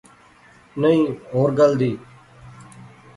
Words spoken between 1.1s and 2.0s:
ہور گل دی